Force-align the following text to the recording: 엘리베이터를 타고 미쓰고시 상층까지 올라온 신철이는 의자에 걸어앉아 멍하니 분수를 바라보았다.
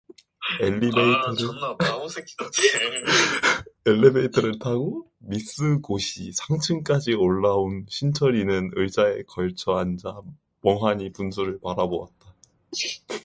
엘리베이터를 3.85 4.57
타고 4.57 5.07
미쓰고시 5.19 6.31
상층까지 6.31 7.13
올라온 7.13 7.85
신철이는 7.87 8.71
의자에 8.73 9.21
걸어앉아 9.27 10.21
멍하니 10.63 11.11
분수를 11.11 11.59
바라보았다. 11.59 12.33